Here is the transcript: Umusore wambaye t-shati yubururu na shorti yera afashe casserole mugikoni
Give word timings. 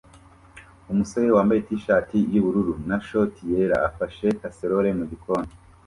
Umusore 0.91 1.27
wambaye 1.35 1.59
t-shati 1.67 2.17
yubururu 2.33 2.73
na 2.89 2.97
shorti 3.07 3.41
yera 3.51 3.77
afashe 3.89 4.27
casserole 4.39 4.89
mugikoni 4.97 5.51